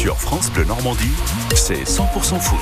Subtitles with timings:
[0.00, 1.12] Sur France Bleu Normandie,
[1.54, 2.58] c'est 100% foot.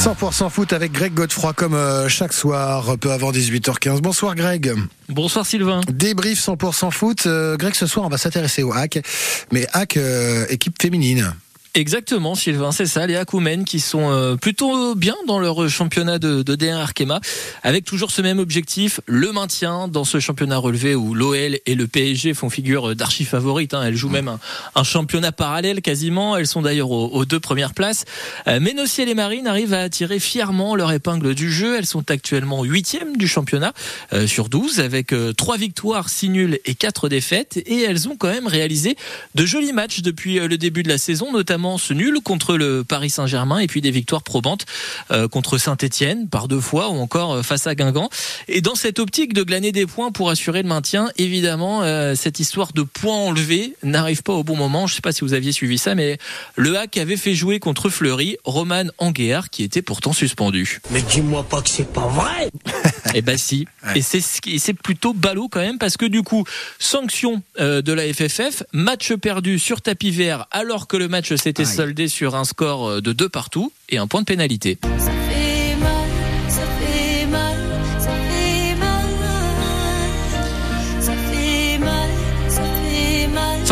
[0.00, 4.00] 100% foot avec Greg Godefroy comme euh, chaque soir, peu avant 18h15.
[4.00, 4.72] Bonsoir Greg.
[5.10, 5.82] Bonsoir Sylvain.
[5.92, 7.26] Débrief 100% foot.
[7.26, 9.02] Euh, Greg, ce soir, on va s'intéresser au hack.
[9.52, 11.34] Mais hack, euh, équipe féminine.
[11.74, 16.42] Exactement, Sylvain, c'est ça, les Akoumen qui sont euh, plutôt bien dans leur championnat de,
[16.42, 17.18] de D1 Arkema,
[17.62, 21.86] avec toujours ce même objectif, le maintien dans ce championnat relevé où l'OL et le
[21.86, 23.72] PSG font figure d'archi favorites.
[23.72, 23.84] Hein.
[23.86, 24.36] Elles jouent même
[24.74, 26.36] un, championnat parallèle quasiment.
[26.36, 28.04] Elles sont d'ailleurs aux, deux premières places.
[28.48, 31.78] Euh, mais et les Marines arrivent à tirer fièrement leur épingle du jeu.
[31.78, 33.72] Elles sont actuellement huitièmes du championnat
[34.12, 37.56] euh, sur 12, avec trois victoires, six nuls et quatre défaites.
[37.64, 38.94] Et elles ont quand même réalisé
[39.34, 43.10] de jolis matchs depuis le début de la saison, notamment ce nul contre le Paris
[43.10, 44.66] Saint-Germain et puis des victoires probantes
[45.10, 48.08] euh, contre Saint-Etienne par deux fois ou encore euh, face à Guingamp.
[48.48, 52.40] Et dans cette optique de glaner des points pour assurer le maintien, évidemment, euh, cette
[52.40, 54.86] histoire de points enlevés n'arrive pas au bon moment.
[54.86, 56.18] Je ne sais pas si vous aviez suivi ça, mais
[56.56, 60.80] le HAC avait fait jouer contre Fleury Roman Anguéard qui était pourtant suspendu.
[60.90, 62.50] Mais dis-moi pas que c'est pas vrai
[63.14, 63.66] Eh ben si.
[63.94, 66.44] Et c'est c'est plutôt ballot quand même parce que du coup,
[66.78, 71.64] sanction de la FFF, match perdu sur tapis vert alors que le match s'est était
[71.66, 74.78] soldé sur un score euh, de deux partout et un point de pénalité.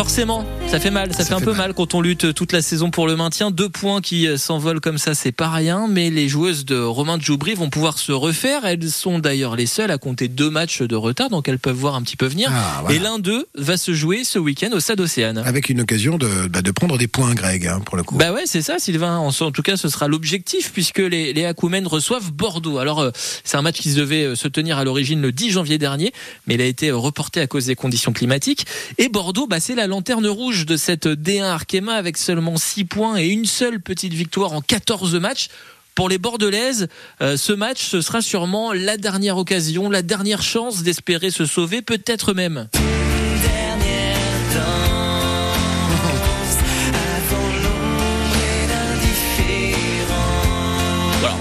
[0.00, 1.74] Forcément, ça fait mal, ça, fait un peu mal.
[1.74, 3.50] quand on lutte toute la saison pour le maintien.
[3.50, 5.88] Deux points qui euh, s'envolent comme ça, c'est pas rien.
[5.90, 8.64] Mais les joueuses de Romain de Joubry vont pouvoir se refaire.
[8.64, 11.96] Elles sont d'ailleurs les seules à compter deux matchs de retard, donc elles peuvent voir
[11.96, 12.50] un petit peu venir.
[12.50, 15.36] Ah, Et l'un d'eux va se jouer ce week-end au Stade Océane.
[15.36, 18.16] Avec une occasion de, bah, de prendre des points, Greg, hein, pour le coup.
[18.16, 19.18] Bah ouais, c'est ça, Sylvain.
[19.18, 22.78] En, tout cas, ce sera l'objectif puisque les, les Akoumen reçoivent Bordeaux.
[22.78, 23.10] Alors, euh,
[23.44, 26.14] c'est un match qui devait euh, se tenir à l'origine le 10 janvier dernier,
[26.46, 28.64] mais il a été reporté à cause des conditions climatiques.
[28.96, 33.16] Et Bordeaux, bah, c'est la lanterne rouge de cette D1 Arkema avec seulement 6 points
[33.18, 35.48] et une seule petite victoire en 14 matchs.
[35.94, 36.88] Pour les Bordelaises,
[37.20, 41.82] euh, ce match, ce sera sûrement la dernière occasion, la dernière chance d'espérer se sauver,
[41.82, 42.68] peut-être même.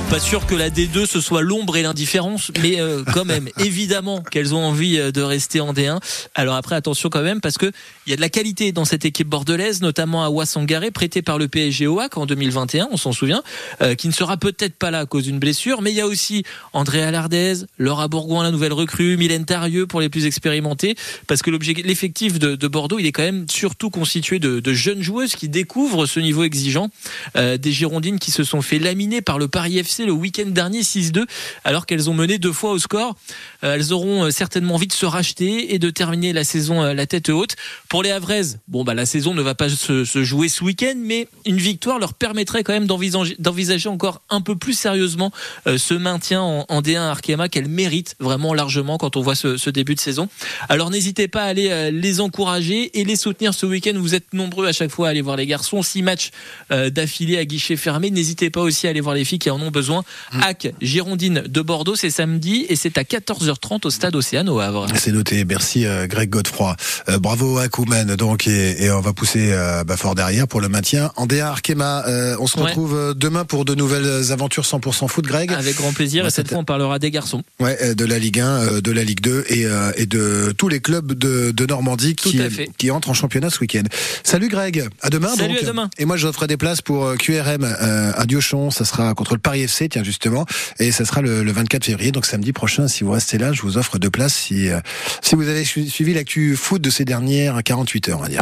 [0.09, 4.23] Pas sûr que la D2 ce soit l'ombre et l'indifférence, mais euh, quand même, évidemment
[4.23, 5.99] qu'elles ont envie euh, de rester en D1.
[6.33, 7.71] Alors après, attention quand même, parce que
[8.07, 11.37] il y a de la qualité dans cette équipe bordelaise, notamment à Wassangaré, prêté par
[11.37, 13.43] le PSG OAC en 2021, on s'en souvient,
[13.83, 16.07] euh, qui ne sera peut-être pas là à cause d'une blessure, mais il y a
[16.07, 16.43] aussi
[16.73, 20.95] André Alardez, Laura Bourgoin, la nouvelle recrue, Mylène Tarieux pour les plus expérimentés,
[21.27, 25.03] parce que l'effectif de, de, Bordeaux, il est quand même surtout constitué de, de jeunes
[25.03, 26.89] joueuses qui découvrent ce niveau exigeant,
[27.35, 31.25] des Girondines qui se sont fait laminer par le Paris FC le week-end dernier 6-2
[31.63, 33.15] alors qu'elles ont mené deux fois au score.
[33.63, 36.93] Euh, elles auront euh, certainement envie de se racheter et de terminer la saison euh,
[36.93, 37.55] la tête haute.
[37.89, 41.27] Pour les Havraises, bon bah la saison ne va pas se, jouer ce week-end, mais
[41.45, 45.31] une victoire leur permettrait quand même d'envisager encore un peu plus sérieusement
[45.65, 49.99] ce maintien en, D1 Arkema qu'elles méritent vraiment largement quand on voit ce, début de
[49.99, 50.29] saison.
[50.67, 53.93] Alors n'hésitez pas à aller les encourager et les soutenir ce week-end.
[53.95, 55.81] Vous êtes nombreux à chaque fois à aller voir les garçons.
[55.81, 56.31] Six matchs
[56.69, 58.11] d'affilée à guichet fermé.
[58.11, 60.03] N'hésitez pas aussi à aller voir les filles qui en ont besoin besoin.
[60.41, 64.87] HAC, Girondine de Bordeaux, c'est samedi et c'est à 14h30 au stade Océane au Havre.
[64.95, 65.45] C'est noté.
[65.45, 66.75] Merci euh, Greg Godefroy.
[67.09, 70.69] Euh, bravo à Koumen donc et, on va pousser euh, bah, fort derrière pour le
[70.69, 71.11] maintien.
[71.15, 72.03] En DA Arkema,
[72.39, 75.51] on se retrouve demain pour de nouvelles aventures 100% foot, Greg.
[75.51, 76.25] Avec grand plaisir.
[76.25, 77.43] et cette fois, on parlera des garçons.
[77.59, 81.13] Ouais, de la Ligue 1, de la Ligue 2 et, et de tous les clubs
[81.13, 82.39] de, de Normandie qui,
[82.77, 83.83] qui entrent en championnat ce week-end.
[84.23, 84.87] Salut Greg.
[85.01, 85.35] À demain.
[85.35, 85.89] Salut à demain.
[85.97, 88.69] Et moi, je ferai des places pour QRM à Diochon.
[88.71, 90.45] Ça sera contre le Paris FC, tiens justement,
[90.79, 92.87] et ça sera le, 24 février, donc samedi prochain.
[92.87, 94.79] Si vous restez là, je vous offre deux places si, euh,
[95.21, 98.37] si vous avez suivi l'actu foot de ces dernières 48 heures, on va dire.